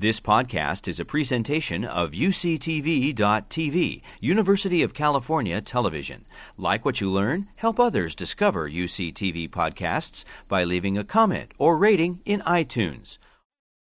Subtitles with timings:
[0.00, 6.24] This podcast is a presentation of UCTV.tv, University of California Television.
[6.56, 7.48] Like what you learn?
[7.56, 13.18] Help others discover UCTV podcasts by leaving a comment or rating in iTunes.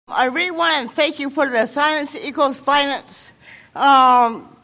[0.09, 3.35] I really want to thank you for the Silence Equals Violence
[3.75, 4.57] um,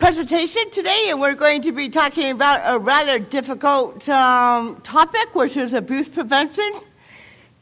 [0.00, 5.56] presentation today, and we're going to be talking about a rather difficult um, topic, which
[5.56, 6.72] is abuse prevention.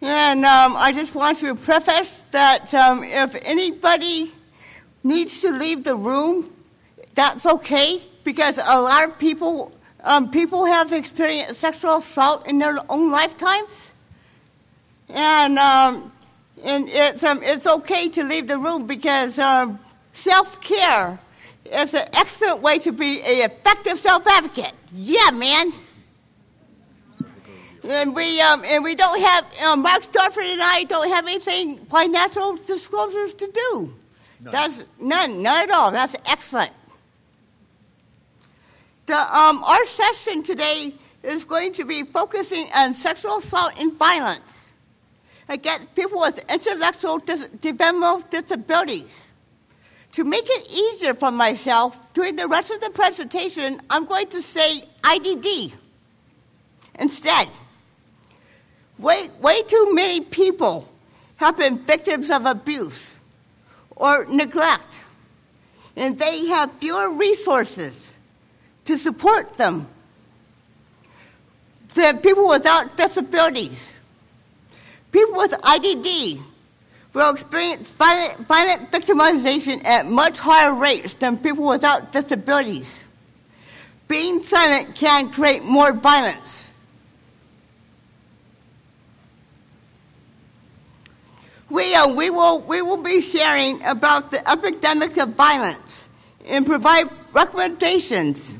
[0.02, 4.32] And um, I just want to preface that um, if anybody
[5.04, 6.50] needs to leave the room,
[7.14, 9.72] that's okay because a lot of people
[10.02, 13.90] um, people have experienced sexual assault in their own lifetimes,
[15.10, 16.10] and um,
[16.62, 19.78] and it's um, it's okay to leave the room because um,
[20.14, 21.18] self care
[21.66, 24.72] is an excellent way to be an effective self advocate.
[24.94, 25.72] Yeah, man.
[27.82, 31.78] And we um, and we don't have um, Mark Starford and I don't have anything
[31.86, 33.94] financial disclosures to do.
[34.40, 34.52] None.
[34.52, 35.90] That's none, none at all.
[35.90, 36.72] That's excellent.
[39.06, 44.64] The um, our session today is going to be focusing on sexual assault and violence
[45.48, 49.24] against people with intellectual dis- developmental disabilities.
[50.12, 54.42] To make it easier for myself, during the rest of the presentation, I'm going to
[54.42, 55.72] say IDD
[56.98, 57.48] instead.
[59.00, 60.86] Way, way too many people
[61.36, 63.14] have been victims of abuse
[63.96, 65.00] or neglect,
[65.96, 68.12] and they have fewer resources
[68.84, 69.88] to support them
[71.94, 73.90] than people without disabilities.
[75.12, 76.38] People with IDD
[77.14, 83.00] will experience violent, violent victimization at much higher rates than people without disabilities.
[84.08, 86.66] Being silent can create more violence.
[91.70, 96.08] We, we, will, we will be sharing about the epidemic of violence
[96.44, 98.52] and provide recommendations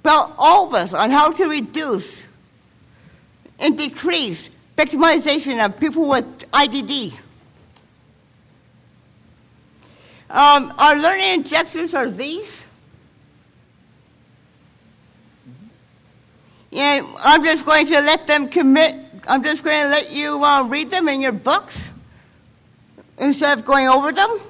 [0.00, 2.22] about all of us on how to reduce
[3.58, 4.48] and decrease
[4.78, 7.12] victimization of people with IDD.
[10.30, 12.64] Um, our learning objectives are these.
[16.72, 18.96] And I'm just going to let them commit,
[19.28, 21.90] I'm just going to let you uh, read them in your books
[23.18, 24.40] instead of going over them.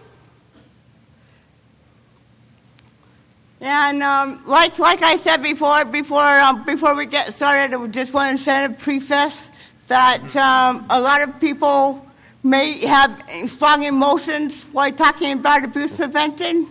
[3.60, 8.12] And um, like, like I said before, before, um, before we get started, I just
[8.12, 9.48] want to send a preface
[9.86, 12.04] that um, a lot of people
[12.42, 16.68] may have strong emotions while talking about abuse prevention.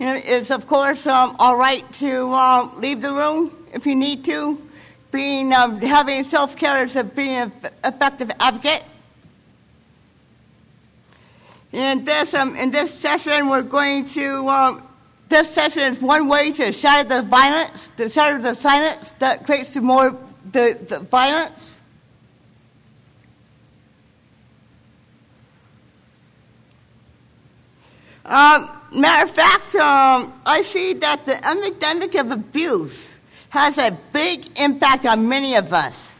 [0.00, 3.94] You know, it's of course um, all right to uh, leave the room if you
[3.94, 4.60] need to.
[5.12, 7.52] Being um, having self care is a being an
[7.84, 8.82] effective advocate.
[11.72, 14.86] In this, um, in this session, we're going to, um,
[15.30, 19.74] this session is one way to shatter the violence, to shatter the silence that creates
[19.76, 20.14] more,
[20.52, 21.74] the, the violence.
[28.26, 33.08] Um, matter of fact, um, I see that the epidemic of abuse
[33.48, 36.12] has a big impact on many of us.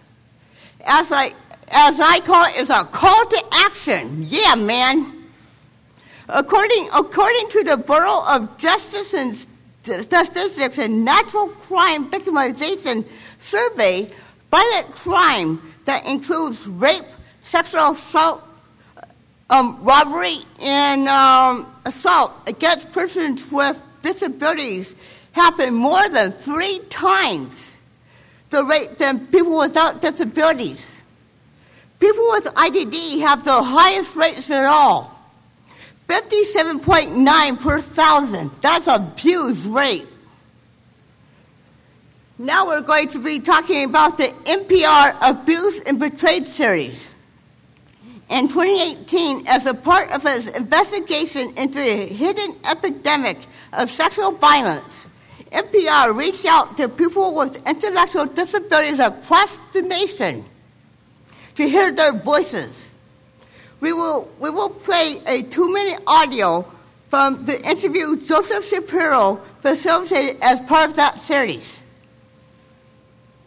[0.80, 1.34] As I,
[1.68, 4.26] as I call it, it's a call to action.
[4.28, 5.21] Yeah, man.
[6.34, 9.36] According, according to the Bureau of Justice and
[9.82, 13.04] Statistics and National Crime Victimization
[13.38, 14.08] Survey,
[14.50, 17.04] violent crime that includes rape,
[17.42, 18.42] sexual assault,
[19.50, 24.94] um, robbery, and um, assault against persons with disabilities
[25.32, 27.72] happen more than three times
[28.48, 30.98] the rate than people without disabilities.
[31.98, 35.21] People with IDD have the highest rates at all.
[36.08, 38.50] 57.9 per thousand.
[38.60, 40.06] That's a huge rate.
[42.38, 47.14] Now we're going to be talking about the NPR Abuse and Betrayed series.
[48.28, 53.38] In 2018, as a part of its investigation into the hidden epidemic
[53.72, 55.06] of sexual violence,
[55.52, 60.44] NPR reached out to people with intellectual disabilities across the nation
[61.54, 62.88] to hear their voices
[63.82, 66.64] we will, we will play a two minute audio
[67.08, 71.82] from the interview Joseph Shapiro facilitated as part of that series.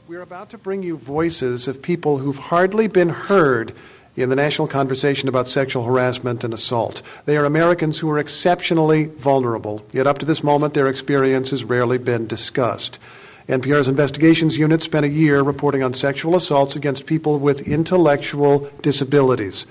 [0.07, 3.73] We're about to bring you voices of people who've hardly been heard
[4.17, 7.01] in the national conversation about sexual harassment and assault.
[7.23, 11.63] They are Americans who are exceptionally vulnerable, yet up to this moment, their experience has
[11.63, 12.99] rarely been discussed.
[13.47, 19.65] NPR's investigations unit spent a year reporting on sexual assaults against people with intellectual disabilities.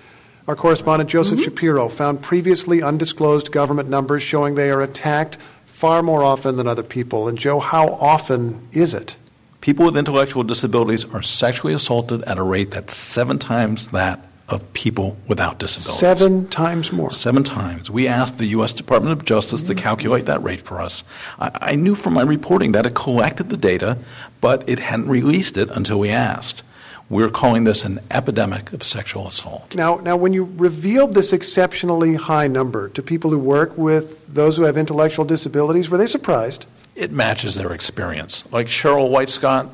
[0.46, 1.44] Our correspondent Joseph mm-hmm.
[1.44, 6.82] Shapiro found previously undisclosed government numbers showing they are attacked far more often than other
[6.82, 7.28] people.
[7.28, 9.16] And Joe, how often is it?
[9.60, 14.70] People with intellectual disabilities are sexually assaulted at a rate that's seven times that of
[14.74, 16.00] people without disabilities.
[16.00, 17.10] Seven times more.
[17.10, 17.90] Seven times.
[17.90, 18.74] We asked the U.S.
[18.74, 21.02] Department of Justice to calculate that rate for us.
[21.38, 23.96] I, I, knew from my reporting that it collected the data,
[24.42, 26.62] but it hadn't released it until we asked.
[27.10, 29.74] We're calling this an epidemic of sexual assault.
[29.74, 34.56] Now, now, when you revealed this exceptionally high number to people who work with those
[34.56, 36.64] who have intellectual disabilities, were they surprised?
[36.96, 38.50] It matches their experience.
[38.52, 39.70] Like Cheryl White Scott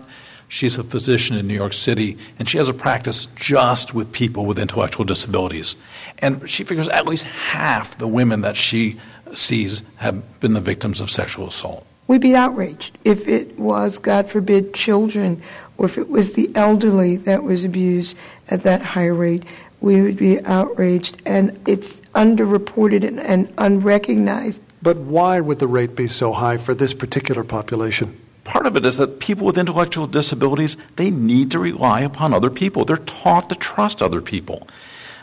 [0.50, 4.47] She's a physician in New York City, and she has a practice just with people
[4.47, 5.77] with intellectual disabilities.
[6.19, 8.99] And she figures at least half the women that she
[9.32, 11.87] sees have been the victims of sexual assault.
[12.10, 15.40] We'd be outraged if it was, God forbid, children,
[15.78, 18.16] or if it was the elderly that was abused
[18.48, 19.44] at that high rate.
[19.80, 24.60] We would be outraged, and it's underreported and, and unrecognized.
[24.82, 28.20] But why would the rate be so high for this particular population?
[28.42, 32.50] Part of it is that people with intellectual disabilities, they need to rely upon other
[32.50, 32.84] people.
[32.84, 34.66] They're taught to trust other people.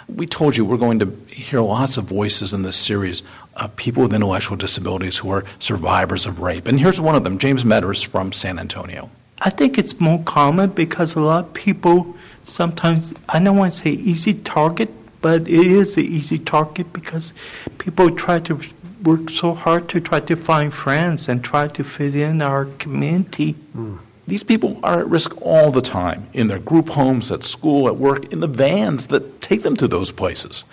[0.07, 3.23] We told you we're going to hear lots of voices in this series
[3.55, 6.67] of people with intellectual disabilities who are survivors of rape.
[6.67, 9.09] And here's one of them, James Meadours from San Antonio.
[9.39, 13.79] I think it's more common because a lot of people sometimes, I don't want to
[13.79, 14.89] say easy target,
[15.21, 17.33] but it is an easy target because
[17.77, 18.59] people try to
[19.03, 23.55] work so hard to try to find friends and try to fit in our community.
[23.75, 23.99] Mm.
[24.27, 27.95] These people are at risk all the time in their group homes, at school, at
[27.95, 30.65] work, in the vans that take them to those places.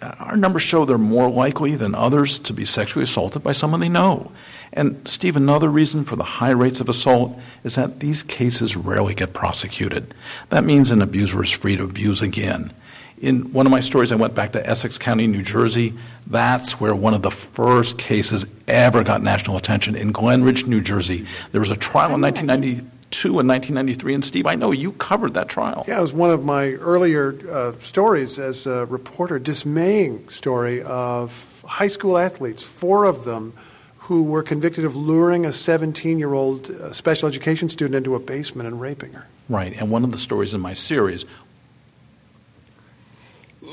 [0.00, 3.80] Uh, our numbers show they're more likely than others to be sexually assaulted by someone
[3.80, 4.32] they know.
[4.72, 9.14] And, Steve, another reason for the high rates of assault is that these cases rarely
[9.14, 10.14] get prosecuted.
[10.48, 12.72] That means an abuser is free to abuse again.
[13.18, 15.92] In one of my stories, I went back to Essex County, New Jersey.
[16.26, 20.80] That's where one of the first cases ever got national attention in Glen Ridge, New
[20.80, 21.26] Jersey.
[21.52, 22.90] There was a trial in 1992
[23.24, 24.14] and 1993.
[24.14, 25.84] And Steve, I know you covered that trial.
[25.86, 31.64] Yeah, it was one of my earlier uh, stories as a reporter, dismaying story of
[31.66, 33.54] high school athletes, four of them
[33.98, 38.20] who were convicted of luring a 17 year old uh, special education student into a
[38.20, 39.26] basement and raping her.
[39.48, 41.24] Right, and one of the stories in my series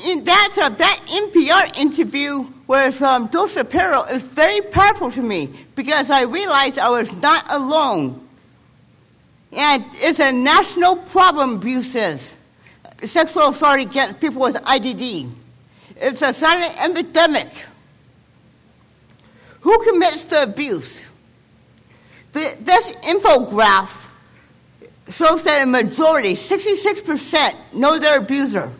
[0.04, 5.50] in that uh, that NPR interview with um, Joe Shapiro is very powerful to me
[5.74, 8.26] because I realized I was not alone.
[9.52, 12.32] And it's a national problem, abuses,
[13.04, 15.30] sexual assault against people with IDD.
[15.96, 17.48] It's a silent epidemic.
[19.60, 21.00] Who commits the abuse?
[22.32, 24.08] The, this infograph
[25.08, 28.72] shows that a majority, 66%, know their abuser.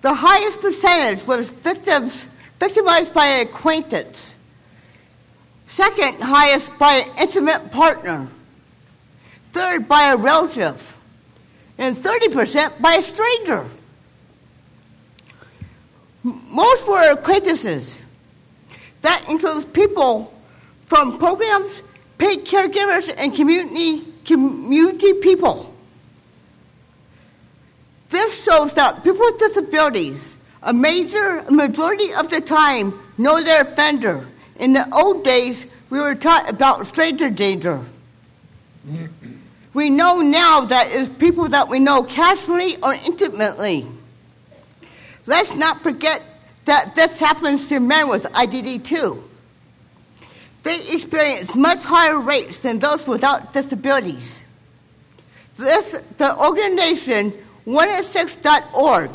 [0.00, 2.26] The highest percentage was victims
[2.58, 4.34] victimized by an acquaintance.
[5.66, 8.28] Second highest by an intimate partner.
[9.56, 10.98] Third by a relative.
[11.78, 13.66] And 30% by a stranger.
[16.22, 17.98] Most were acquaintances.
[19.00, 20.30] That includes people
[20.88, 21.82] from programs,
[22.18, 25.74] paid caregivers, and community, community people.
[28.10, 34.28] This shows that people with disabilities, a major majority of the time, know their offender.
[34.58, 37.82] In the old days, we were taught about stranger danger.
[39.76, 43.84] We know now that it's people that we know casually or intimately.
[45.26, 46.22] Let's not forget
[46.64, 49.22] that this happens to men with IDD too.
[50.62, 54.38] They experience much higher rates than those without disabilities.
[55.58, 57.34] This, the organization
[57.66, 59.10] 1in6.org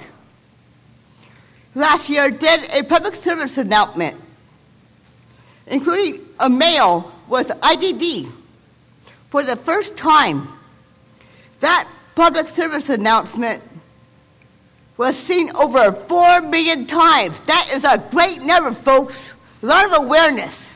[1.74, 4.16] last year did a public service announcement,
[5.66, 8.32] including a male with IDD
[9.32, 10.48] for the first time.
[11.62, 13.64] That public service announcement
[14.98, 17.40] was seen over 4 million times.
[17.42, 19.32] That is a great number, folks.
[19.64, 20.70] A lot of awareness.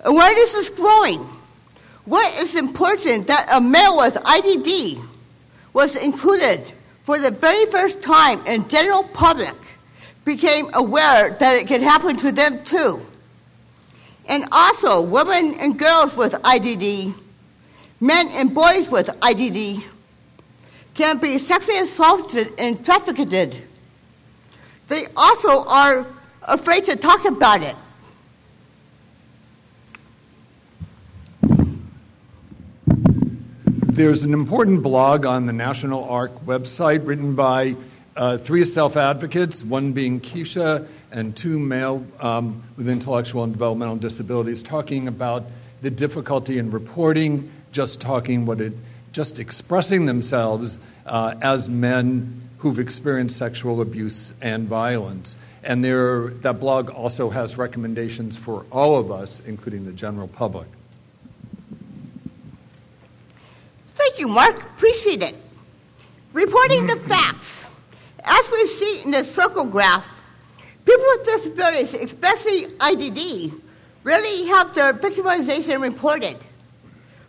[0.00, 1.28] Awareness is growing.
[2.04, 5.04] What is important that a male with IDD
[5.72, 6.72] was included
[7.04, 9.54] for the very first time and general public
[10.24, 13.04] became aware that it could happen to them too.
[14.26, 17.14] And also, women and girls with IDD,
[18.00, 19.82] men and boys with IDD,
[20.94, 23.60] can be sexually assaulted and trafficked.
[24.88, 26.06] They also are
[26.42, 27.76] afraid to talk about it.
[33.92, 37.76] There's an important blog on the National ARC website written by
[38.16, 43.96] uh, three self advocates, one being Kecia, and two male um, with intellectual and developmental
[43.96, 45.44] disabilities, talking about
[45.82, 48.72] the difficulty in reporting, just talking what it,
[49.12, 55.36] just expressing themselves uh, as men who've experienced sexual abuse and violence.
[55.64, 60.66] And there, that blog also has recommendations for all of us, including the general public.
[63.94, 64.60] Thank you, Mark.
[64.62, 65.36] Appreciate it.
[66.32, 67.64] Reporting the facts.
[68.24, 70.06] As we see in the circle graph,
[70.92, 73.60] people with disabilities, especially IDD,
[74.04, 76.36] really have their victimization reported.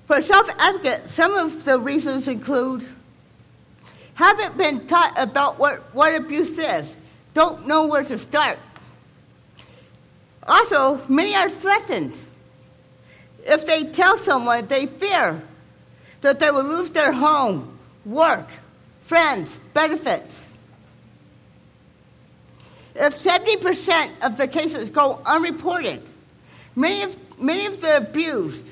[0.05, 2.85] For self advocates, some of the reasons include
[4.15, 6.95] haven't been taught about what, what abuse is,
[7.33, 8.59] don't know where to start.
[10.45, 12.17] Also, many are threatened.
[13.45, 15.41] If they tell someone, they fear
[16.21, 18.47] that they will lose their home, work,
[19.05, 20.45] friends, benefits.
[22.95, 26.03] If 70% of the cases go unreported,
[26.75, 28.67] many of, many of the abused,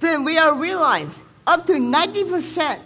[0.00, 2.80] then we are realized up to 90%,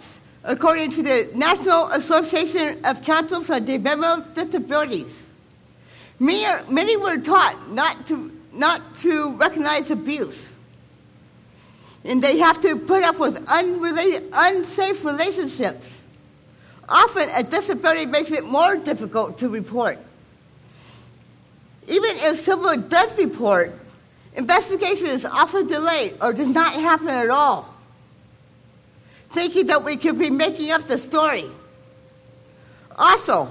[0.45, 5.25] according to the National Association of Councils on Developmental Disabilities.
[6.18, 10.50] Many, are, many were taught not to, not to recognize abuse.
[12.04, 15.98] And they have to put up with unrelated, unsafe relationships
[16.88, 19.99] Often, a disability makes it more difficult to report.
[21.87, 23.78] Even if someone does report,
[24.35, 27.75] investigation is often delayed or does not happen at all,
[29.30, 31.45] thinking that we could be making up the story.
[32.97, 33.50] Also,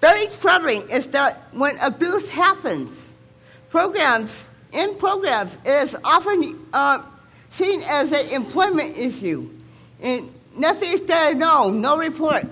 [0.00, 3.08] very troubling is that when abuse happens,
[3.70, 7.02] programs in programs it is often uh,
[7.50, 9.48] seen as an employment issue.
[10.00, 12.46] And Nothing there, no, no report.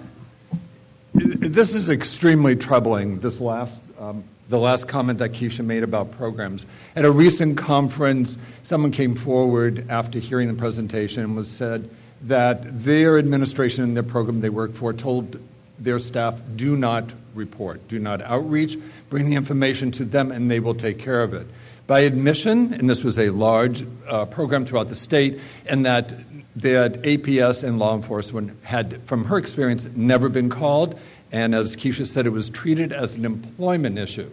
[1.14, 6.66] This is extremely troubling, this last, um, the last comment that Kecia made about programs.
[6.96, 11.88] At a recent conference, someone came forward after hearing the presentation and was said
[12.22, 15.38] that their administration and their program they work for told
[15.78, 18.76] their staff do not report, do not outreach,
[19.08, 21.46] bring the information to them, and they will take care of it.
[21.86, 26.14] By admission, and this was a large uh, program throughout the state, and that
[26.56, 30.98] that APS and law enforcement had, from her experience, never been called.
[31.32, 34.30] And as Kecia said, it was treated as an employment issue.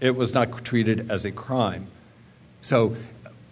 [0.00, 1.86] It was not treated as a crime.
[2.60, 2.94] So,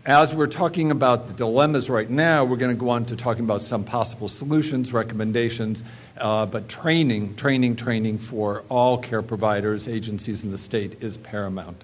[0.04, 3.44] as we're talking about the dilemmas right now, we're going to go on to talking
[3.44, 5.82] about some possible solutions, recommendations,
[6.18, 11.82] uh, but training, training, training for all care providers, agencies in the state is paramount.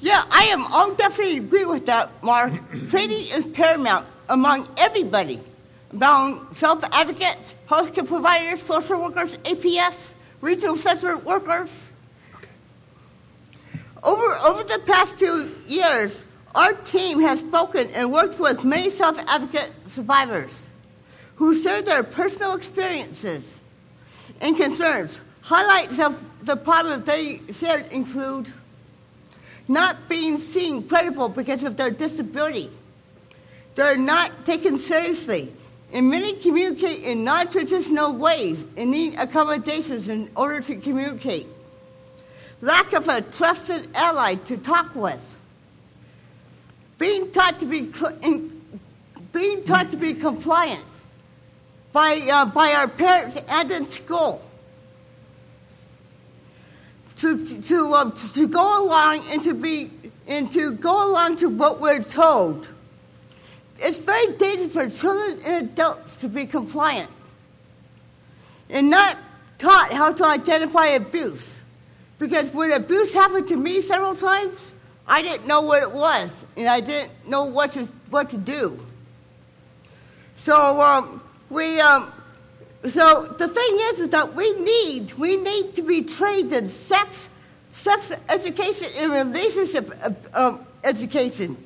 [0.00, 0.66] Yeah, I am.
[0.66, 2.52] I'll definitely agree with that, Mark.
[2.90, 5.40] training is paramount among everybody,
[5.90, 10.10] among self advocates, healthcare providers, social workers, APS,
[10.40, 11.86] regional center workers.
[14.02, 16.20] Over, over the past few years,
[16.54, 20.62] our team has spoken and worked with many self advocate survivors
[21.36, 23.58] who share their personal experiences
[24.40, 25.20] and concerns.
[25.40, 28.52] Highlights of the problems they shared include
[29.68, 32.70] not being seen credible because of their disability
[33.74, 35.52] they're not taken seriously.
[35.92, 41.46] And many communicate in non traditional ways and need accommodations in order to communicate.
[42.62, 45.22] Lack of a trusted ally to talk with.
[46.96, 47.92] Being taught to be,
[49.32, 50.84] being taught to be compliant
[51.92, 54.42] by, uh, by our parents and in school.
[57.16, 59.90] To, to, uh, to go along and to be
[60.26, 62.68] and to go along to what we're told
[63.82, 67.10] it's very dangerous for children and adults to be compliant
[68.70, 69.18] and not
[69.58, 71.54] taught how to identify abuse.
[72.18, 74.72] Because when abuse happened to me several times,
[75.06, 78.78] I didn't know what it was, and I didn't know what to, what to do.
[80.36, 82.12] So um, we, um,
[82.86, 87.28] so the thing is, is that we need we need to be trained in sex,
[87.72, 91.56] sex education and relationship uh, um, education.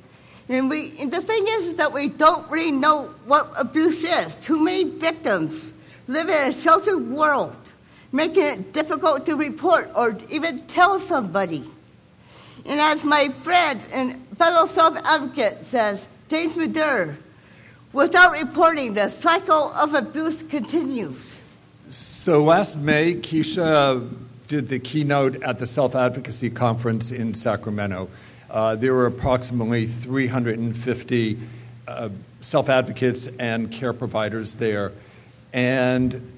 [0.49, 4.35] And, we, and the thing is, is that we don't really know what abuse is.
[4.35, 5.71] Too many victims
[6.07, 7.55] live in a sheltered world,
[8.11, 11.69] making it difficult to report or even tell somebody.
[12.65, 17.17] And as my friend and fellow self advocate says, James Meadours,
[17.93, 21.39] without reporting, the cycle of abuse continues.
[21.89, 24.09] So last May, Kecia
[24.47, 28.09] did the keynote at the Self Advocacy Conference in Sacramento.
[28.49, 31.39] Uh, there were approximately 350
[31.87, 32.09] uh,
[32.41, 34.91] self advocates and care providers there.
[35.53, 36.37] And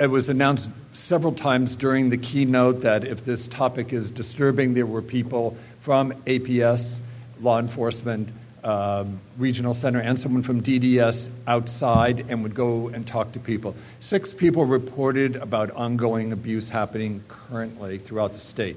[0.00, 4.86] it was announced several times during the keynote that if this topic is disturbing, there
[4.86, 7.00] were people from APS,
[7.40, 8.28] law enforcement,
[8.64, 13.74] um, regional center, and someone from DDS outside and would go and talk to people.
[14.00, 18.76] Six people reported about ongoing abuse happening currently throughout the state.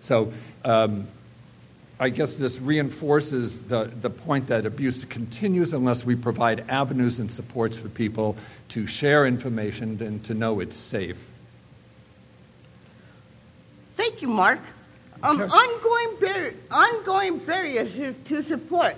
[0.00, 0.32] So
[0.64, 1.06] um,
[2.04, 7.32] I guess this reinforces the, the point that abuse continues unless we provide avenues and
[7.32, 8.36] supports for people
[8.68, 11.16] to share information and to know it's safe.
[13.96, 14.58] Thank you, Mark.
[15.22, 18.96] Um, ongoing, bar- ongoing barriers to support.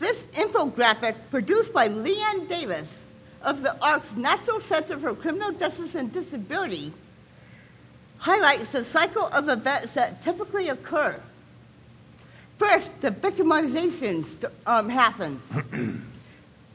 [0.00, 2.98] This infographic, produced by Leigh Ann Davis
[3.42, 6.92] of the ARC's National Center for Criminal Justice and Disability,
[8.18, 11.20] highlights the cycle of events that typically occur.
[12.58, 15.42] First, the victimization um, happens.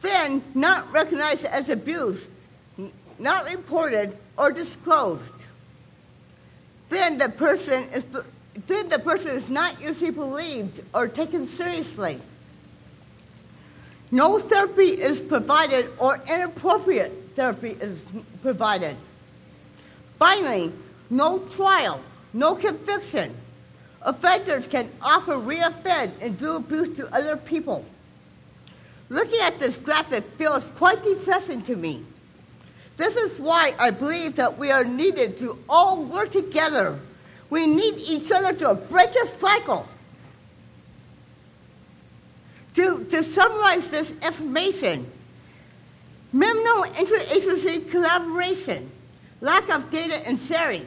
[0.01, 2.27] then, not recognized as abuse,
[3.17, 5.23] not reported or disclosed.
[6.89, 8.05] Then the person is
[8.67, 12.19] then the person is not usually believed or taken seriously.
[14.11, 18.03] No therapy is provided or inappropriate therapy is
[18.41, 18.97] provided.
[20.19, 20.73] Finally,
[21.09, 22.01] no trial,
[22.33, 23.33] no conviction.
[24.03, 27.85] Offenders can often reoffend and do abuse to other people.
[29.09, 32.03] Looking at this graphic feels quite depressing to me.
[32.97, 36.99] This is why I believe that we are needed to all work together.
[37.49, 39.87] We need each other to break the cycle.
[42.75, 45.05] To, to summarize this information,
[46.31, 48.89] minimal interagency collaboration,
[49.41, 50.85] lack of data and sharing,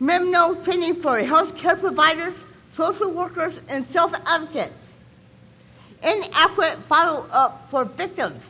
[0.00, 4.94] minimal training for health care providers, social workers, and self advocates,
[6.02, 8.42] inadequate follow up for victims,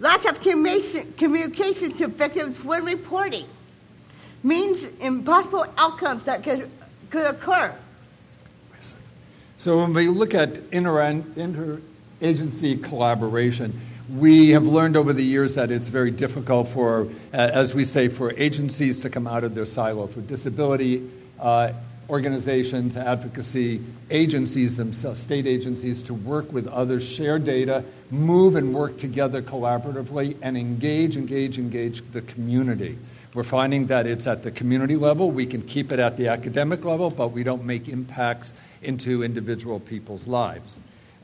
[0.00, 3.46] lack of communication, communication to victims when reporting,
[4.42, 6.70] means impossible outcomes that could,
[7.10, 7.74] could occur.
[9.58, 15.88] So when we look at interagency collaboration, we have learned over the years that it's
[15.88, 20.20] very difficult for, as we say, for agencies to come out of their silo, for
[20.20, 21.72] disability uh,
[22.08, 28.96] organizations, advocacy agencies themselves, state agencies, to work with others, share data, move and work
[28.96, 32.96] together collaboratively, and engage, engage, engage the community.
[33.34, 35.30] We're finding that it's at the community level.
[35.30, 39.80] We can keep it at the academic level, but we don't make impacts into individual
[39.80, 40.78] people's lives.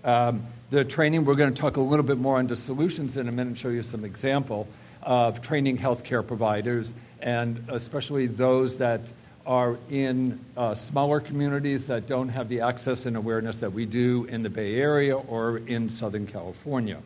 [0.05, 3.33] Um, the training, we're going to talk a little bit more into solutions in a
[3.33, 4.67] minute and show you some example
[5.03, 9.01] of training healthcare providers, and especially those that
[9.47, 14.25] are in uh, smaller communities that don't have the access and awareness that we do
[14.25, 16.99] in the Bay Area or in Southern California.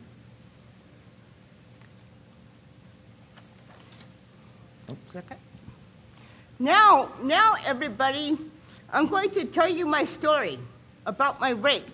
[6.59, 8.37] Now, now, everybody,
[8.91, 10.57] I'm going to tell you my story
[11.05, 11.87] about my rape.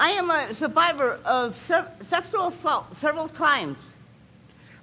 [0.00, 3.76] I am a survivor of se- sexual assault several times.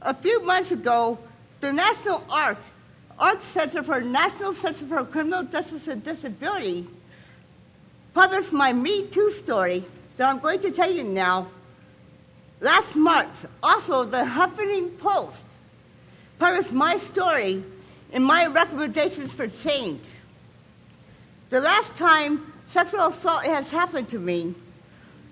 [0.04, 1.18] A few months ago,
[1.60, 2.60] the National ARC,
[3.18, 6.86] ARC Center for National Center for Criminal Justice and Disability,
[8.14, 9.84] published my Me Too story
[10.18, 11.48] that I'm going to tell you now.
[12.62, 13.28] Last March,
[13.64, 15.42] also the Huffington Post
[16.38, 17.64] published my story
[18.14, 20.04] and my recommendations for change.
[21.50, 24.54] The last time sexual assault has happened to me,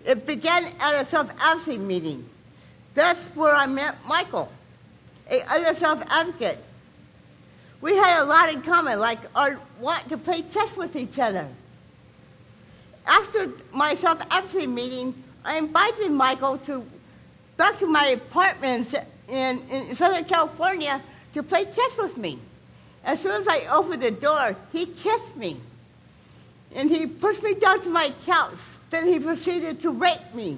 [0.06, 2.28] it began at a self advocacy meeting.
[2.94, 4.52] That's where I met Michael,
[5.30, 6.60] a other self advocate.
[7.82, 11.48] We had a lot in common, like our want to play chess with each other.
[13.06, 15.14] After my self advocacy meeting,
[15.44, 16.86] I invited Michael to
[17.58, 18.94] back to my apartment
[19.28, 21.02] in, in Southern California
[21.34, 22.40] to play chess with me.
[23.04, 25.58] As soon as I opened the door, he kissed me.
[26.74, 28.58] And he pushed me down to my couch.
[28.96, 30.58] Then he proceeded to rape me.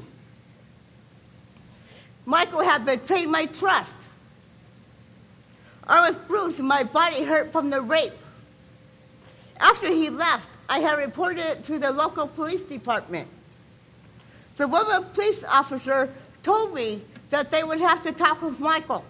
[2.28, 3.95] Michael had betrayed my trust.
[5.88, 8.13] I was bruised and my body hurt from the rape.
[9.60, 13.28] After he left, I had reported it to the local police department.
[14.58, 19.04] The woman police officer told me that they would have to talk with Michael.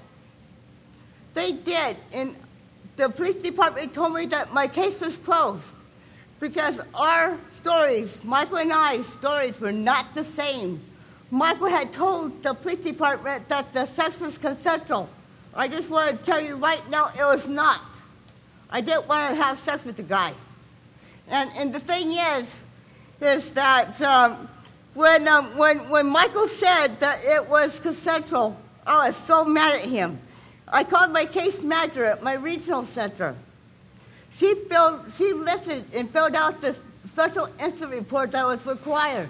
[1.34, 2.34] They did, and
[2.96, 5.66] the police department told me that my case was closed
[6.40, 10.80] because our stories, Michael and I's stories, were not the same.
[11.30, 15.10] Michael had told the police department that the sex was consensual.
[15.54, 17.82] I just want to tell you right now, it was not.
[18.70, 20.34] I didn't want to have sex with the guy.
[21.28, 22.60] And, and the thing is,
[23.20, 24.48] is that um,
[24.94, 29.86] when, um, when, when Michael said that it was consensual, I was so mad at
[29.86, 30.20] him.
[30.68, 33.36] I called my case manager at my regional center.
[34.38, 36.78] She, filled, she listened and filled out the
[37.18, 39.28] special incident report that was required.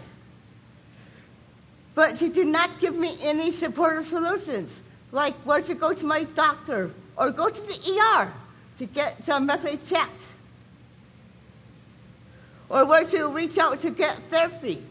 [1.95, 4.78] But she did not give me any supportive solutions,
[5.13, 8.34] like where to go to my doctor or go to the ER
[8.80, 10.19] to get some medically checked,
[12.67, 14.84] or where to reach out to get therapy.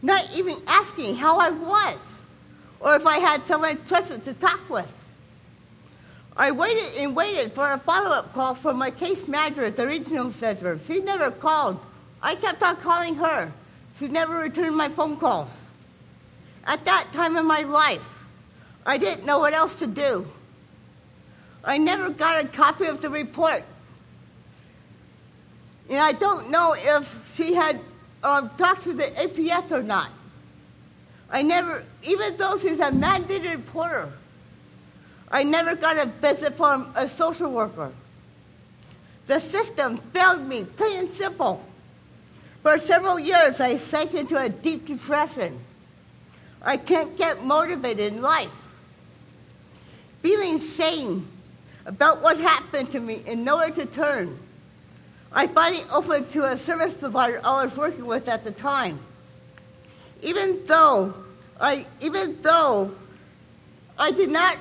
[0.00, 1.98] Not even asking how I was,
[2.80, 5.03] or if I had someone trusted to talk with.
[6.36, 9.86] I waited and waited for a follow up call from my case manager at the
[9.86, 10.80] regional center.
[10.86, 11.78] She never called.
[12.20, 13.52] I kept on calling her.
[13.98, 15.50] She never returned my phone calls.
[16.66, 18.02] At that time in my life,
[18.84, 20.26] I didn't know what else to do.
[21.62, 23.62] I never got a copy of the report.
[25.88, 27.78] And I don't know if she had
[28.22, 30.10] um, talked to the APS or not.
[31.30, 34.12] I never, even though she's a mandated reporter,
[35.30, 37.92] I never got a visit from a social worker.
[39.26, 41.64] The system failed me, plain and simple.
[42.62, 45.58] For several years, I sank into a deep depression.
[46.62, 48.54] I can't get motivated in life.
[50.22, 51.26] Feeling sane
[51.84, 54.38] about what happened to me and nowhere to turn,
[55.32, 58.98] I finally opened to a service provider I was working with at the time.
[60.22, 61.12] Even though
[61.60, 62.94] I, even though
[63.98, 64.56] I did not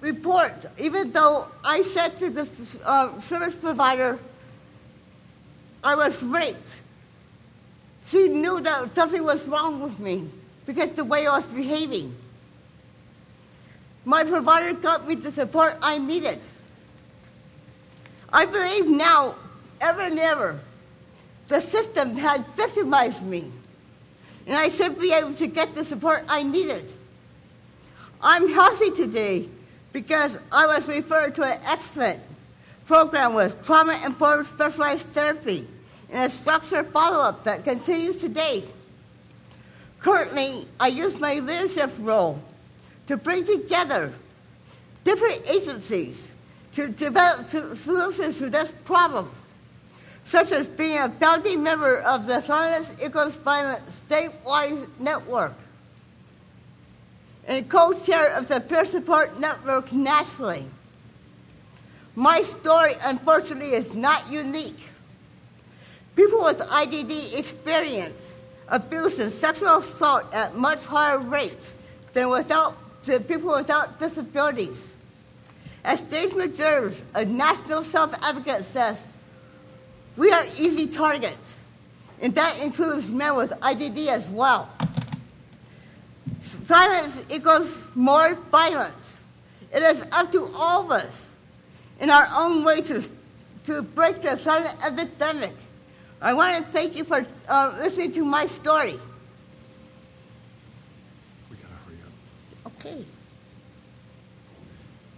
[0.00, 2.48] report, even though I said to the
[2.84, 4.18] uh, service provider
[5.82, 6.68] I was raped,
[8.08, 10.28] she knew that something was wrong with me
[10.66, 12.14] because the way I was behaving.
[14.04, 16.38] My provider got me the support I needed.
[18.32, 19.34] I believe now,
[19.80, 20.60] ever and ever,
[21.48, 23.50] the system had victimized me,
[24.46, 26.90] and I should be able to get the support I needed.
[28.20, 29.48] I'm healthy today
[29.92, 32.20] because I was referred to an excellent
[32.86, 35.66] program with trauma informed specialized therapy
[36.10, 38.64] and a structured follow up that continues today.
[40.00, 42.40] Currently, I use my leadership role
[43.06, 44.12] to bring together
[45.04, 46.28] different agencies
[46.72, 49.30] to develop solutions to this problem,
[50.24, 55.54] such as being a founding member of the Silence Equals Violence statewide network
[57.48, 60.66] and co-chair of the Peer Support Network nationally.
[62.14, 64.78] My story, unfortunately, is not unique.
[66.14, 68.34] People with IDD experience
[68.68, 71.72] abuse and sexual assault at much higher rates
[72.12, 74.86] than without people without disabilities.
[75.84, 79.02] As Dave Meserve, a national self-advocate, says,
[80.16, 81.56] we are easy targets,
[82.20, 84.68] and that includes men with IDD as well.
[86.40, 89.16] Silence equals more violence.
[89.72, 91.26] It is up to all of us
[92.00, 93.02] in our own way to,
[93.64, 95.52] to break the silent epidemic.
[96.20, 98.98] I want to thank you for uh, listening to my story.
[101.50, 102.72] We gotta hurry up.
[102.78, 103.04] Okay.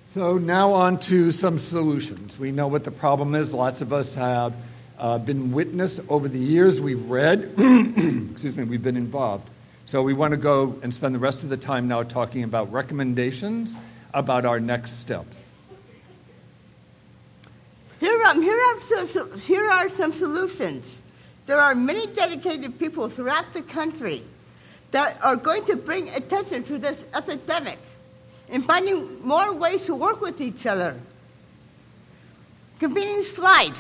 [0.09, 2.39] So now on to some solutions.
[2.39, 3.55] We know what the problem is.
[3.55, 4.53] Lots of us have
[4.99, 6.81] uh, been witness over the years.
[6.81, 7.55] We've read,
[8.33, 9.49] excuse me, we've been involved.
[9.91, 12.71] So we want to go and spend the rest of the time now talking about
[12.71, 13.75] recommendations
[14.15, 15.37] about our next steps.
[17.99, 20.97] Here, um, here, are some, here are some solutions.
[21.47, 24.23] There are many dedicated people throughout the country
[24.93, 27.81] that are going to bring attention to this epidemic
[28.49, 30.97] and finding more ways to work with each other.
[32.79, 33.75] Convening slide.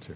[0.00, 0.14] Two.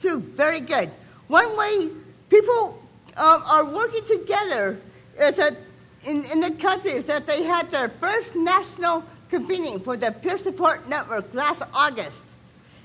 [0.00, 0.90] Two, very good.
[1.28, 1.90] One way
[2.30, 2.85] people
[3.16, 4.78] um, are working together
[5.18, 10.38] in, in the country is that they had their first national convening for the Peer
[10.38, 12.22] Support Network last August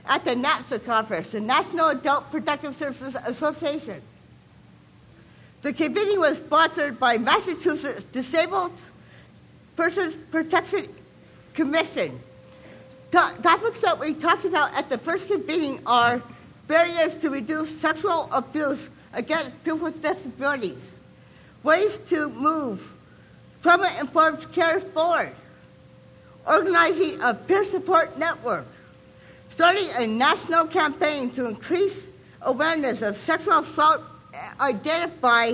[0.05, 4.01] at the NAPSA conference, the National Adult Protective Services Association.
[5.61, 8.71] The convening was sponsored by Massachusetts Disabled
[9.75, 10.87] Persons Protection
[11.53, 12.19] Commission.
[13.11, 16.21] To- topics that we talked about at the first convening are
[16.67, 20.91] barriers to reduce sexual abuse against people with disabilities,
[21.63, 22.93] ways to move
[23.61, 25.31] trauma informed care forward,
[26.47, 28.65] organizing a peer support network,
[29.49, 32.07] starting a national campaign to increase
[32.41, 34.01] awareness of sexual assault,
[34.59, 35.53] identify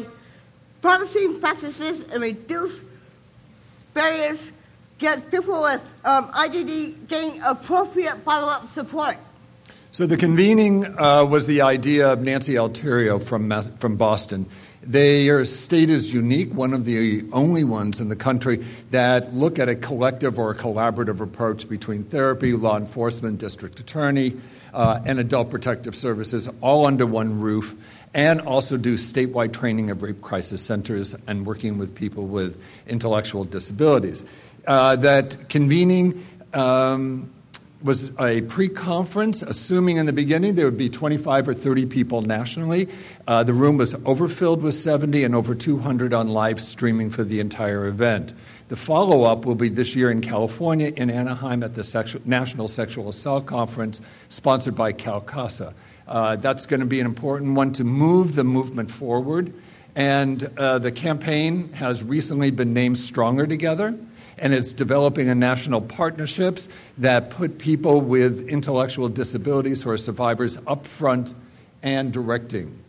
[0.81, 2.81] promising practices, and reduce
[3.93, 4.51] barriers,
[4.99, 9.17] get people with um, IDD getting appropriate follow up support.
[9.93, 14.45] So the convening uh, was the idea of Nancy Alterio from, from Boston.
[14.83, 19.69] Their state is unique, one of the only ones in the country that look at
[19.69, 24.35] a collective or a collaborative approach between therapy, law enforcement, district attorney,
[24.73, 27.73] uh, and adult protective services all under one roof,
[28.13, 33.45] and also do statewide training of rape crisis centers and working with people with intellectual
[33.45, 34.23] disabilities.
[34.67, 37.31] Uh, that convening um,
[37.81, 42.21] was a pre conference, assuming in the beginning there would be 25 or 30 people
[42.21, 42.87] nationally.
[43.27, 47.39] Uh, the room was overfilled with 70 and over 200 on live streaming for the
[47.39, 48.33] entire event.
[48.69, 52.67] The follow up will be this year in California, in Anaheim, at the Sexu- National
[52.67, 55.73] Sexual Assault Conference, sponsored by CalCASA.
[56.07, 59.53] Uh, that's going to be an important one to move the movement forward.
[59.95, 63.97] And uh, the campaign has recently been named Stronger Together
[64.37, 70.57] and it's developing a national partnerships that put people with intellectual disabilities who are survivors
[70.67, 71.33] up front
[71.81, 72.83] and directing.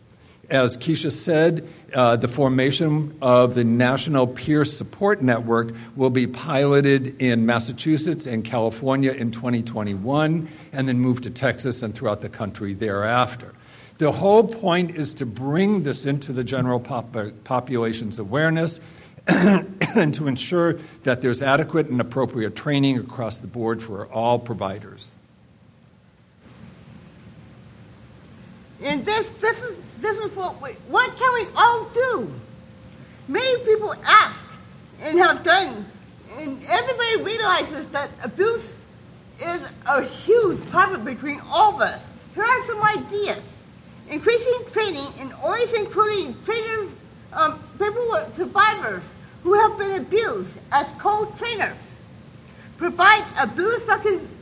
[0.49, 7.21] As Kecia said, uh, the formation of the National Peer Support Network will be piloted
[7.21, 12.73] in Massachusetts and California in 2021, and then move to Texas and throughout the country
[12.73, 13.53] thereafter.
[13.99, 18.79] The whole point is to bring this into the general pop- population's awareness
[19.27, 25.09] and to ensure that there's adequate and appropriate training across the board for all providers.
[28.81, 32.31] And this, this is, this is what we, what can we all do?
[33.27, 34.45] Many people ask
[35.01, 35.85] and have done,
[36.37, 38.73] and everybody realizes that abuse
[39.41, 42.09] is a huge problem between all of us.
[42.35, 43.43] Here are some ideas.
[44.09, 46.89] Increasing training and always including trainers,
[47.33, 49.03] um, people with survivors
[49.43, 51.77] who have been abused as co-trainers.
[52.77, 53.81] Provide abuse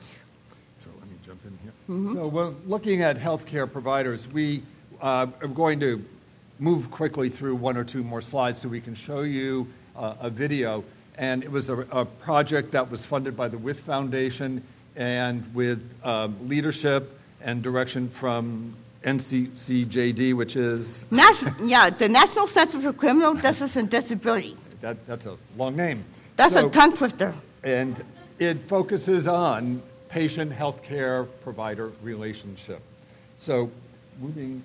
[1.91, 2.13] Mm-hmm.
[2.13, 4.25] So, we're looking at healthcare providers.
[4.25, 4.63] We
[5.01, 6.01] uh, are going to
[6.57, 10.29] move quickly through one or two more slides so we can show you uh, a
[10.29, 10.85] video.
[11.17, 14.63] And it was a, a, project that was funded by the WITH Foundation
[14.95, 18.73] and with um, leadership and direction from
[19.03, 21.03] NCCJD, which is.
[21.11, 24.55] National, yeah, the National Center for Criminal Justice and Disability.
[24.79, 26.05] That, that's a long name.
[26.37, 27.35] That's so, a tongue twister.
[27.63, 28.01] And
[28.39, 32.81] it focuses on patient healthcare provider relationship.
[33.39, 33.71] So,
[34.19, 34.61] moving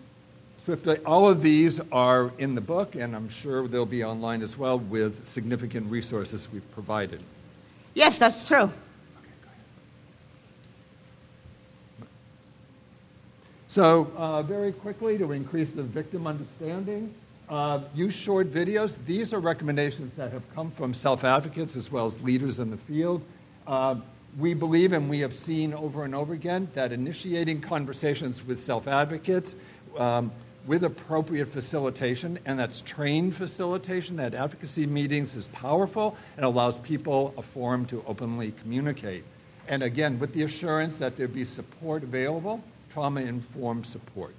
[0.63, 4.59] swiftly, all of these are in the book, and I'm sure they'll be online as
[4.59, 7.21] well with significant resources we've provided.
[7.95, 8.71] Yes, that's true.
[13.69, 17.15] So, uh, very quickly, to increase the victim understanding,
[17.49, 18.99] uh, use short videos.
[19.07, 22.77] These are recommendations that have come from self advocates as well as leaders in the
[22.77, 23.23] field.
[23.67, 23.97] Uh,
[24.38, 28.87] we believe and we have seen over and over again that initiating conversations with self
[28.87, 29.57] advocates
[29.96, 30.31] um,
[30.66, 37.33] with appropriate facilitation, and that's trained facilitation at advocacy meetings, is powerful and allows people
[37.38, 39.25] a forum to openly communicate.
[39.68, 44.35] And again, with the assurance that there be support available, trauma informed support.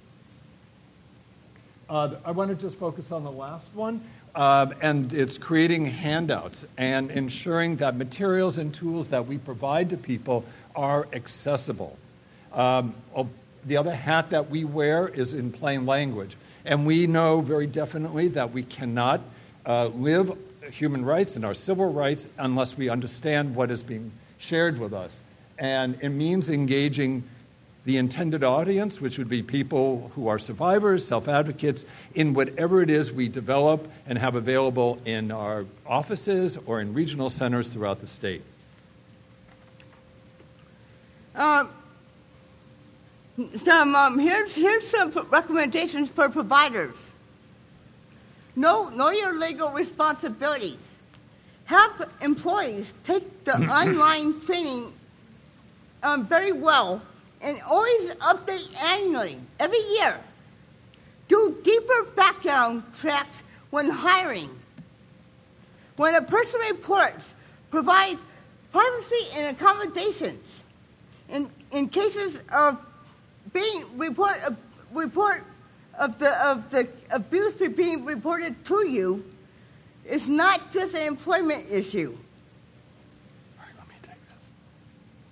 [1.88, 4.02] Uh, I want to just focus on the last one.
[4.34, 9.96] Uh, and it's creating handouts and ensuring that materials and tools that we provide to
[9.96, 10.44] people
[10.76, 11.96] are accessible.
[12.52, 13.28] Um, oh,
[13.66, 16.36] the other hat that we wear is in plain language.
[16.64, 19.20] And we know very definitely that we cannot
[19.66, 20.36] uh, live
[20.70, 25.22] human rights and our civil rights unless we understand what is being shared with us.
[25.58, 27.24] And it means engaging
[27.88, 32.90] the intended audience, which would be people who are survivors, self advocates, in whatever it
[32.90, 38.06] is we develop and have available in our offices or in regional centers throughout the
[38.06, 38.42] state.
[41.34, 41.70] Um,
[43.56, 46.94] some um, here's here's some recommendations for providers.
[48.54, 50.76] Know know your legal responsibilities.
[51.64, 54.92] Have employees take the online training
[56.02, 57.00] um, very well
[57.40, 60.18] and always update annually, every year.
[61.28, 64.50] Do deeper background checks when hiring.
[65.96, 67.34] When a person reports,
[67.70, 68.18] provide
[68.72, 70.62] privacy and accommodations.
[71.28, 72.78] In, in cases of
[73.52, 74.52] being report, uh,
[74.92, 75.44] report
[75.98, 79.24] of the, of the abuse being reported to you,
[80.04, 82.16] it's not just an employment issue.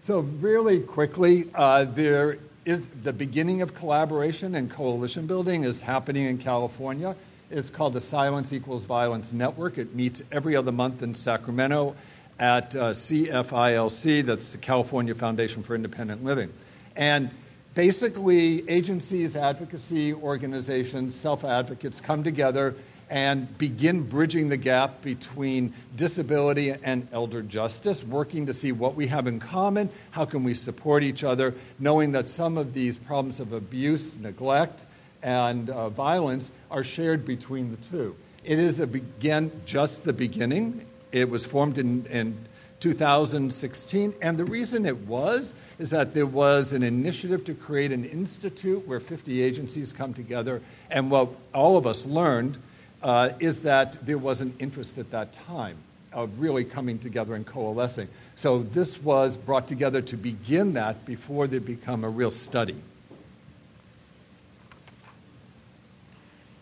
[0.06, 6.26] So, really quickly, uh, there is the beginning of collaboration and coalition building is happening
[6.26, 7.16] in California.
[7.50, 9.78] It's called the Silence Equals Violence Network.
[9.78, 11.96] It meets every other month in Sacramento
[12.38, 16.52] at uh, CFILC, that's the California Foundation for Independent Living.
[16.94, 17.28] And
[17.74, 22.76] basically, agencies, advocacy organizations, self advocates come together
[23.08, 29.06] and begin bridging the gap between disability and elder justice, working to see what we
[29.06, 33.38] have in common, how can we support each other, knowing that some of these problems
[33.38, 34.86] of abuse, neglect,
[35.22, 38.14] and uh, violence are shared between the two.
[38.44, 40.86] It is, again, just the beginning.
[41.12, 42.36] It was formed in, in
[42.80, 44.14] 2016.
[44.20, 48.86] And the reason it was is that there was an initiative to create an institute
[48.86, 50.62] where 50 agencies come together.
[50.90, 52.58] And what all of us learned
[53.06, 55.76] uh, is that there was an interest at that time
[56.12, 58.08] of really coming together and coalescing.
[58.34, 62.74] So this was brought together to begin that before they become a real study.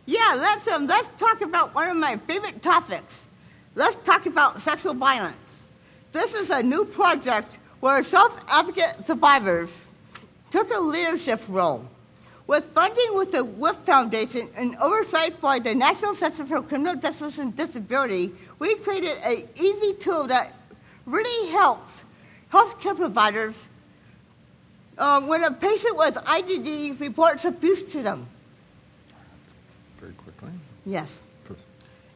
[0.05, 3.23] Yeah, let's um, let's talk about one of my favorite topics.
[3.75, 5.63] Let's talk about sexual violence.
[6.13, 9.71] This is a new project where self-advocate survivors
[10.51, 11.89] took a leadership role
[12.47, 17.39] with funding with the WITH Foundation and oversight by the National Center for Criminal Justice
[17.39, 20.55] and Disability, we created an easy tool that
[21.07, 22.03] really helps
[22.53, 23.55] healthcare providers
[24.99, 28.27] uh, when a patient with IDD reports abuse to them.
[29.99, 30.51] Very quickly.
[30.85, 31.19] Yes.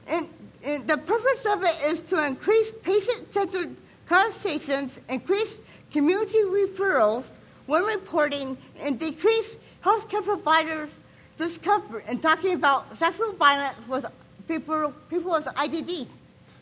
[0.06, 0.28] And,
[0.64, 5.58] and the purpose of it is to increase patient centered conversations, increase
[5.90, 7.24] community referrals
[7.66, 10.90] when reporting, and decrease healthcare providers
[11.36, 14.06] discomfort in talking about sexual violence with
[14.46, 16.06] people, people with IDD.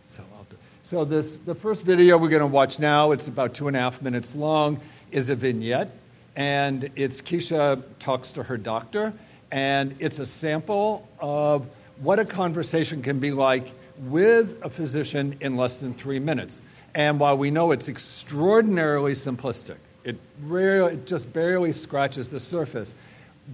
[0.06, 0.22] So,
[0.84, 3.80] so this, the first video we're going to watch now, it's about two and a
[3.80, 5.90] half minutes long, is a vignette.
[6.36, 9.12] And it's Kecia talks to her doctor.
[9.50, 11.66] And it's a sample of
[12.00, 16.60] what a conversation can be like with a physician in less than three minutes.
[16.94, 19.76] And while we know it's extraordinarily simplistic,
[20.06, 22.94] it, rarely, it just barely scratches the surface.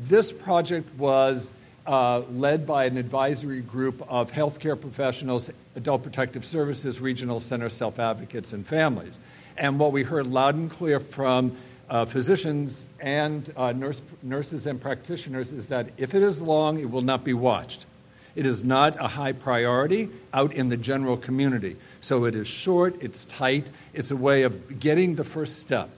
[0.05, 1.53] This project was
[1.87, 7.99] uh, led by an advisory group of healthcare professionals, Adult Protective Services, Regional Center self
[7.99, 9.19] advocates, and families.
[9.57, 11.57] And what we heard loud and clear from
[11.89, 16.91] uh, physicians and uh, nurse, nurses and practitioners is that if it is long, it
[16.91, 17.87] will not be watched.
[18.35, 21.77] It is not a high priority out in the general community.
[22.01, 25.91] So it is short, it's tight, it's a way of getting the first step.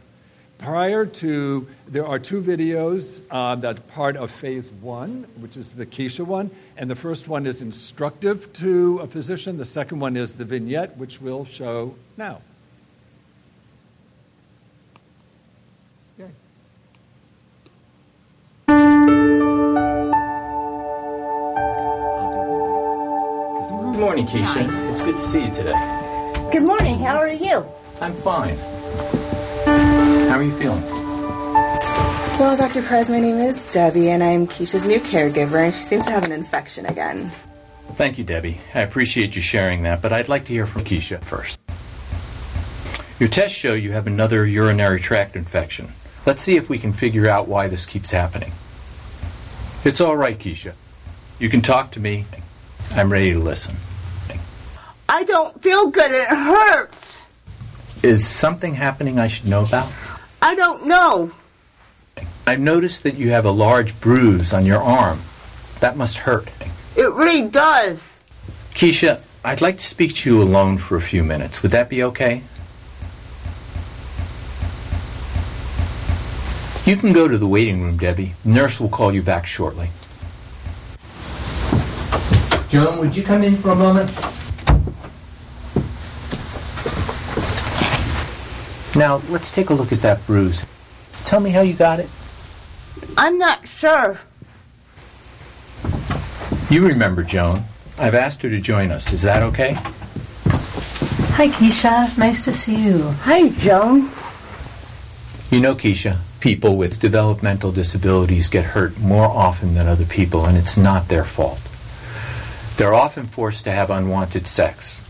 [0.58, 5.84] Prior to, there are two videos uh, that part of phase one, which is the
[5.84, 9.58] Kecia one, and the first one is instructive to a physician.
[9.58, 12.40] The second one is the vignette, which we'll show now.
[16.18, 16.30] Yay.
[23.92, 24.90] Good morning, Kecia.
[24.90, 25.74] It's good to see you today.
[26.50, 26.98] Good morning.
[26.98, 27.66] How are you?
[28.00, 28.56] I'm fine.
[30.34, 30.82] How are you feeling?
[32.40, 32.82] Well, Dr.
[32.82, 36.24] Perez, my name is Debbie, and I'm Kecia's new caregiver, and she seems to have
[36.24, 37.30] an infection again.
[37.92, 38.60] Thank you, Debbie.
[38.74, 41.60] I appreciate you sharing that, but I'd like to hear from Kecia first.
[43.20, 45.92] Your tests show you have another urinary tract infection.
[46.26, 48.50] Let's see if we can figure out why this keeps happening.
[49.84, 50.74] It's all right, Kecia.
[51.38, 52.24] You can talk to me.
[52.96, 53.76] I'm ready to listen.
[55.08, 56.10] I don't feel good.
[56.10, 57.28] It hurts.
[58.02, 59.92] Is something happening I should know about?
[60.44, 61.32] I don't know.
[62.46, 65.22] I've noticed that you have a large bruise on your arm.
[65.80, 66.50] That must hurt.
[66.94, 68.18] It really does.
[68.74, 71.62] Kecia, I'd like to speak to you alone for a few minutes.
[71.62, 72.42] Would that be okay?
[76.84, 78.34] You can go to the waiting room, Debbie.
[78.44, 79.88] The nurse will call you back shortly.
[82.68, 84.10] Joan, would you come in for a moment?
[88.96, 90.64] Now, let's take a look at that bruise.
[91.24, 92.08] Tell me how you got it.
[93.16, 94.20] I'm not sure.
[96.70, 97.64] You remember Joan.
[97.98, 99.12] I've asked her to join us.
[99.12, 99.72] Is that okay?
[101.36, 102.16] Hi, Kecia.
[102.16, 103.10] Nice to see you.
[103.22, 104.10] Hi, Joan.
[105.50, 110.56] You know, Kecia, people with developmental disabilities get hurt more often than other people, and
[110.56, 111.60] it's not their fault.
[112.76, 115.00] They're often forced to have unwanted sex.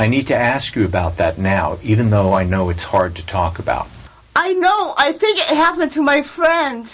[0.00, 3.26] I need to ask you about that now, even though I know it's hard to
[3.26, 3.88] talk about.
[4.36, 4.94] I know.
[4.96, 6.88] I think it happened to my friend.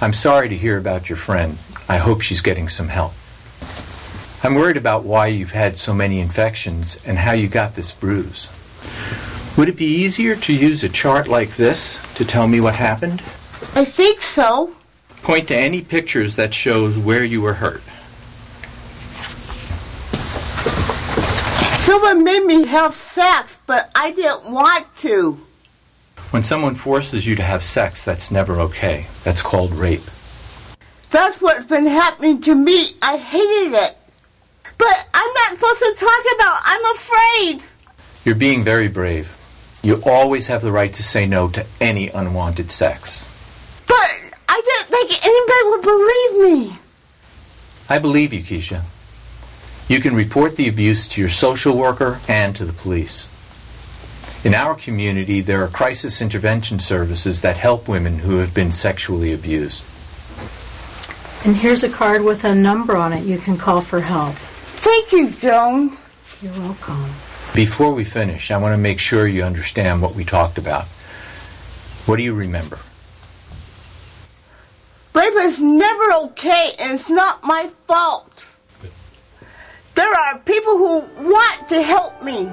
[0.00, 1.58] I'm sorry to hear about your friend.
[1.88, 3.12] I hope she's getting some help.
[4.42, 8.48] I'm worried about why you've had so many infections and how you got this bruise.
[9.58, 13.20] Would it be easier to use a chart like this to tell me what happened?
[13.74, 14.74] I think so.
[15.22, 17.82] Point to any pictures that shows where you were hurt.
[21.82, 25.36] Someone made me have sex, but I didn't want to.
[26.30, 29.08] When someone forces you to have sex, that's never okay.
[29.24, 30.08] That's called rape.
[31.10, 32.92] That's what's been happening to me.
[33.02, 33.96] I hated it.
[34.78, 36.60] But I'm not supposed to talk about.
[36.62, 37.64] I'm afraid.
[38.24, 39.36] You're being very brave.
[39.82, 43.28] You always have the right to say no to any unwanted sex.
[43.88, 46.78] But I didn't think anybody would believe me.
[47.88, 48.84] I believe you, Kecia.
[49.88, 53.28] You can report the abuse to your social worker and to the police.
[54.44, 59.32] In our community, there are crisis intervention services that help women who have been sexually
[59.32, 59.84] abused.
[61.44, 64.34] And here's a card with a number on it you can call for help.
[64.34, 65.96] Thank you, Joan.
[66.40, 67.04] You're welcome.
[67.54, 70.86] Before we finish, I want to make sure you understand what we talked about.
[72.06, 72.78] What do you remember?
[75.14, 78.51] Rape is never okay, and it's not my fault.
[79.94, 82.44] There are people who want to help me.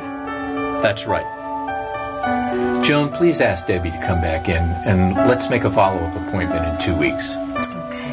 [0.81, 1.25] That's right.
[2.83, 6.65] Joan, please ask Debbie to come back in and let's make a follow up appointment
[6.65, 7.31] in two weeks.
[7.31, 8.09] Okay.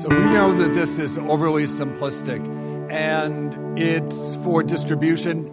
[0.00, 2.40] So we know that this is overly simplistic
[2.90, 5.52] and it's for distribution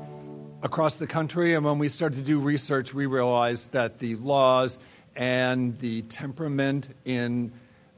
[0.62, 1.56] across the country.
[1.56, 4.78] And when we started to do research, we realized that the laws
[5.16, 7.52] and the temperament in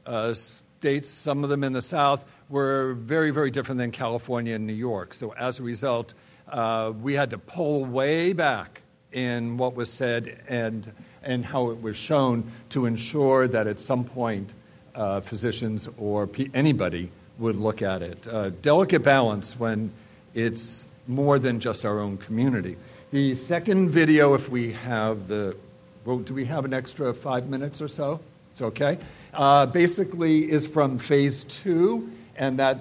[0.06, 4.66] uh, states, some of them in the South, were very, very different than California and
[4.66, 5.14] New York.
[5.14, 6.14] So as a result,
[6.48, 8.82] uh, we had to pull way back
[9.12, 10.90] in what was said and,
[11.22, 14.54] and how it was shown to ensure that at some point
[14.94, 18.26] uh, physicians or anybody would look at it.
[18.26, 19.90] Uh, delicate balance when
[20.34, 22.76] it's more than just our own community.
[23.10, 25.56] The second video, if we have the,
[26.04, 28.20] well, do we have an extra five minutes or so?
[28.50, 28.98] It's okay.
[29.32, 32.80] Uh, basically, is from phase two, and that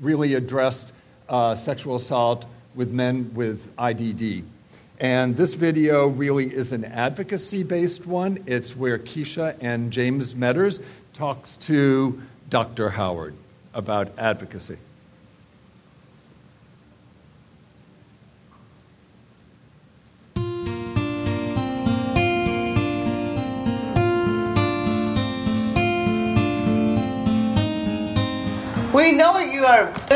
[0.00, 0.92] really addressed
[1.28, 2.44] uh, sexual assault
[2.74, 4.44] with men with IDD.
[5.00, 8.42] And this video really is an advocacy based one.
[8.46, 10.80] It's where Kecia and James Meadours
[11.14, 12.90] talks to Dr.
[12.90, 13.34] Howard
[13.74, 14.78] about advocacy.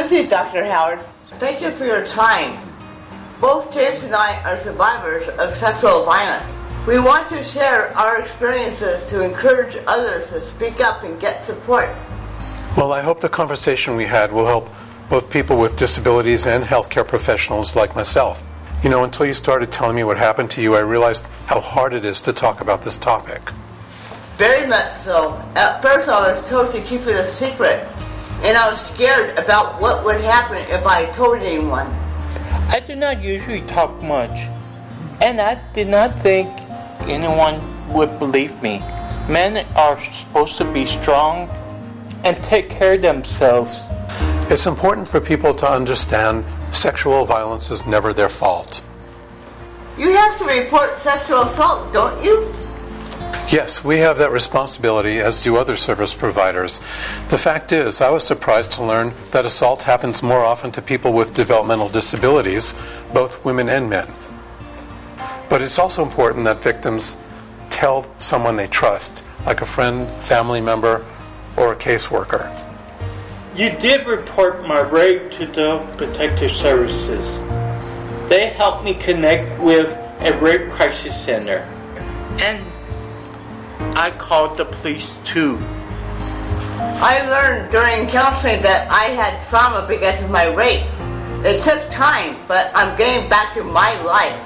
[0.02, 0.64] Are busy, Dr.
[0.64, 1.00] Howard.
[1.38, 2.58] Thank you for your time.
[3.40, 6.44] Both James and I are survivors of sexual violence.
[6.86, 11.88] We want to share our experiences to encourage others to speak up and get support.
[12.76, 14.68] Well, I hope the conversation we had will help
[15.08, 18.42] both people with disabilities and healthcare professionals like myself.
[18.82, 21.92] You know, until you started telling me what happened to you, I realized how hard
[21.92, 23.40] it is to talk about this topic.
[24.36, 25.34] Very much so.
[25.54, 27.86] At first, I was told to keep it a secret,
[28.42, 31.86] and I was scared about what would happen if I told anyone.
[32.68, 34.48] I do not usually talk much,
[35.20, 36.48] and I did not think
[37.02, 37.60] anyone
[37.92, 38.80] would believe me.
[39.28, 41.48] Men are supposed to be strong
[42.24, 43.84] and take care of themselves.
[44.50, 48.82] It's important for people to understand sexual violence is never their fault.
[49.96, 52.52] You have to report sexual assault, don't you?
[53.52, 56.78] Yes, we have that responsibility, as do other service providers.
[57.28, 61.12] The fact is, I was surprised to learn that assault happens more often to people
[61.12, 62.74] with developmental disabilities,
[63.12, 64.08] both women and men.
[65.50, 67.18] But it's also important that victims
[67.68, 71.04] tell someone they trust, like a friend, family member,
[71.58, 72.50] or a caseworker.
[73.54, 77.38] You did report my rape to the Protective Services.
[78.30, 79.90] They helped me connect with
[80.20, 81.68] a rape crisis center.
[82.38, 82.64] And
[83.96, 85.58] I called the police too.
[87.04, 90.86] I learned during counseling that I had trauma because of my rape.
[91.44, 94.40] It took time, but I'm getting back to my life.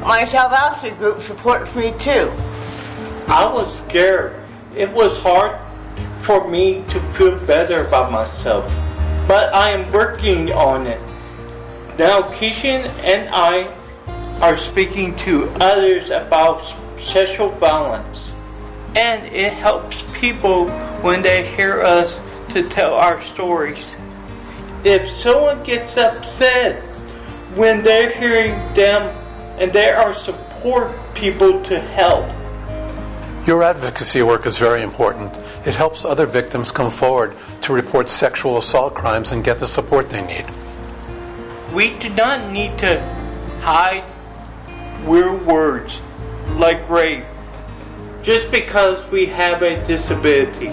[0.00, 2.32] My salvation group supports me too.
[3.28, 4.34] I was scared.
[4.74, 5.56] It was hard
[6.22, 8.64] for me to feel better about myself,
[9.28, 11.00] but I am working on it.
[11.98, 13.72] Now, Kecia and I
[14.40, 18.29] are speaking to others about sexual violence,
[18.96, 20.68] and it helps people
[21.02, 22.20] when they hear us
[22.52, 23.94] to tell our stories.
[24.84, 26.82] If someone gets upset
[27.54, 29.02] when they're hearing them
[29.58, 32.28] and there are support people to help,
[33.46, 35.38] Your advocacy work is very important.
[35.64, 40.10] It helps other victims come forward to report sexual assault crimes and get the support
[40.10, 40.44] they need.
[41.74, 43.00] we do not need to
[43.62, 44.04] hide
[45.06, 45.98] weird words
[46.56, 47.24] like rape
[48.30, 50.70] just because we have a disability.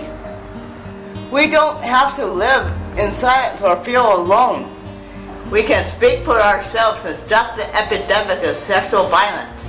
[1.32, 2.68] We don't have to live
[2.99, 4.70] in silence or feel alone.
[5.49, 9.64] We can speak for ourselves and stop the epidemic of sexual violence.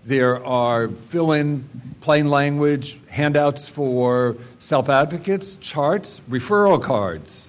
[0.03, 1.69] There are fill in
[2.01, 7.47] plain language handouts for self advocates, charts, referral cards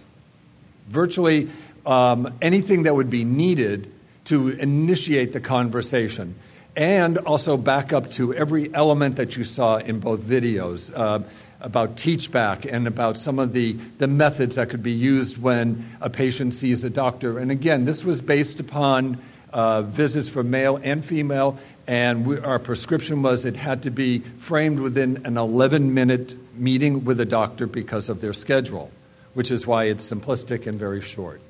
[0.89, 1.49] virtually
[1.89, 3.91] um, anything that would be needed
[4.25, 6.35] to initiate the conversation.
[6.77, 11.21] And also back up to every element that you saw in both videos uh,
[11.61, 15.89] about teach back and about some of the, the methods that could be used when
[16.01, 17.39] a patient sees a doctor.
[17.39, 19.19] And again, this was based upon
[19.53, 24.19] uh, visits for male and female, and we, our prescription was it had to be
[24.19, 28.93] framed within an 11 minute meeting with a doctor because of their schedule
[29.39, 31.41] which is why it's simplistic and very short.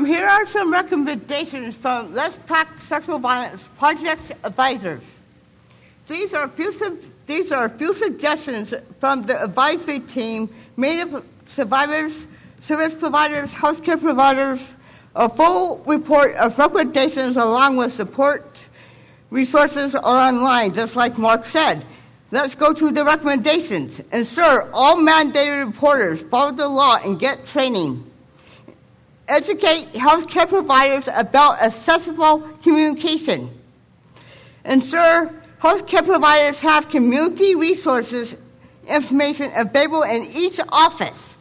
[0.00, 5.02] Here, are some recommendations from Let's Talk Sexual Violence Project advisors.
[6.08, 6.72] These are a few,
[7.26, 12.26] these are a few suggestions from the advisory team made of survivors,
[12.62, 14.66] service providers, healthcare providers.
[15.14, 18.66] A full report of recommendations along with support
[19.28, 21.84] resources are online, just like Mark said.
[22.30, 24.00] Let's go to the recommendations.
[24.10, 28.06] Ensure all mandated reporters follow the law and get training.
[29.32, 33.50] Educate healthcare providers about accessible communication.
[34.62, 38.36] Ensure healthcare providers have community resources
[38.86, 41.34] information available in each office.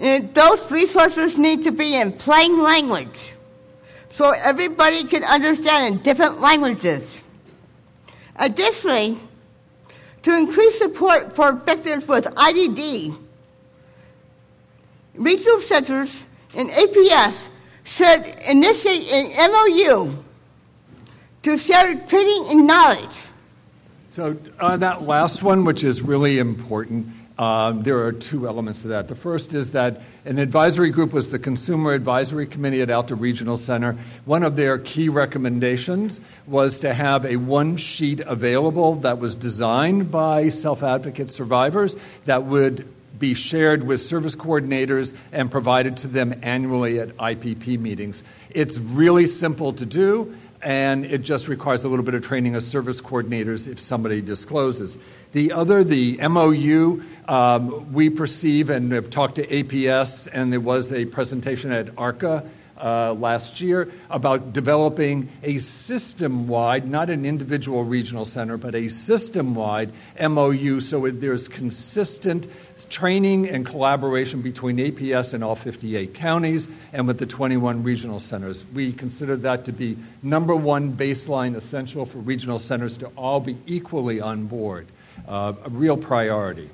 [0.00, 3.34] And those resources need to be in plain language
[4.10, 7.22] so everybody can understand in different languages.
[8.34, 9.20] Additionally,
[10.22, 13.16] to increase support for victims with IDD,
[15.14, 17.48] regional centers and APS
[17.84, 20.24] should initiate an MOU
[21.42, 23.16] to share training and knowledge.
[24.10, 28.88] So, on that last one, which is really important, uh, there are two elements to
[28.88, 29.08] that.
[29.08, 33.56] The first is that an advisory group was the Consumer Advisory Committee at Alta Regional
[33.56, 33.96] Center.
[34.24, 40.12] One of their key recommendations was to have a one sheet available that was designed
[40.12, 41.96] by self advocate survivors
[42.26, 42.88] that would
[43.18, 48.22] be shared with service coordinators and provided to them annually at IPP meetings.
[48.50, 50.34] It's really simple to do
[50.64, 54.96] and it just requires a little bit of training of service coordinators if somebody discloses.
[55.32, 60.92] The other, the MOU, um, we perceive and have talked to APS, and there was
[60.92, 62.48] a presentation at ARCA
[62.80, 68.88] uh, last year about developing a system wide, not an individual regional center, but a
[68.88, 72.48] system wide MOU so it, there's consistent
[72.90, 78.64] training and collaboration between APS and all 58 counties and with the 21 regional centers.
[78.74, 83.56] We consider that to be number one baseline essential for regional centers to all be
[83.66, 84.88] equally on board,
[85.28, 86.70] uh, a real priority.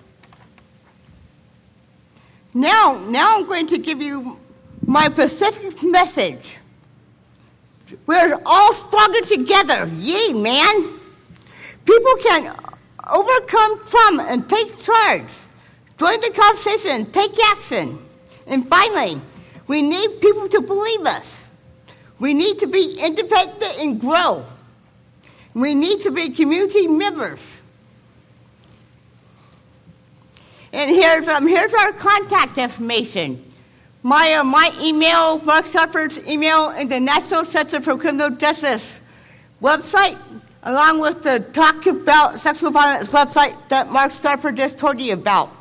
[2.53, 4.39] Now, now I'm going to give you
[4.87, 6.57] my Pacific message
[8.07, 9.91] We're all stronger together.
[9.99, 11.01] Yay, man.
[11.85, 12.57] People can
[13.13, 15.27] overcome trauma and take charge.
[15.99, 17.99] Join the conversation take action.
[18.47, 19.21] And finally,
[19.67, 21.43] we need people to believe us.
[22.19, 24.45] We need to be independent and grow.
[25.55, 27.57] We need to be community members.
[30.73, 33.50] And here's, um, here's our contact information.
[34.03, 38.99] My, uh, my email, Mark Starford's email, and the National Center for Criminal Justice
[39.61, 40.17] website,
[40.63, 45.55] along with the Talk About Sexual Violence website that Mark Suffer just told you about.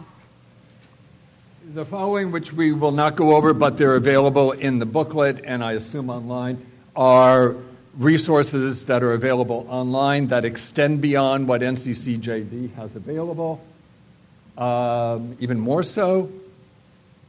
[1.74, 5.62] The following, which we will not go over, but they're available in the booklet and
[5.62, 6.66] I assume online,
[6.96, 7.58] are
[7.98, 13.62] resources that are available online that extend beyond what NCCJD has available,
[14.58, 16.32] um, even more so.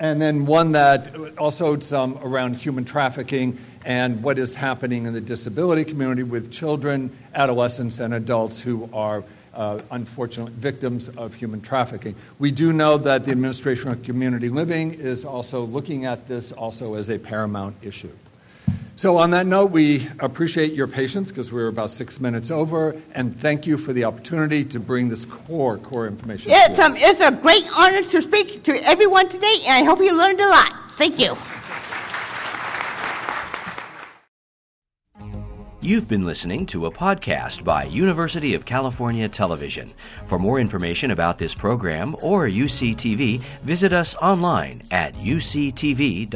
[0.01, 5.21] And then one that also some around human trafficking and what is happening in the
[5.21, 9.23] disability community with children, adolescents, and adults who are
[9.55, 12.15] uh, unfortunate victims of human trafficking.
[12.39, 16.95] We do know that the Administration of Community Living is also looking at this also
[16.95, 18.13] as a paramount issue.
[19.01, 23.35] So, on that note, we appreciate your patience because we're about six minutes over, and
[23.35, 26.53] thank you for the opportunity to bring this core, core information.
[26.55, 30.15] It's, um, it's a great honor to speak to everyone today, and I hope you
[30.15, 30.75] learned a lot.
[30.97, 31.35] Thank you.
[35.81, 39.95] You've been listening to a podcast by University of California Television.
[40.27, 46.29] For more information about this program or UCTV, visit us online at uctv.tv.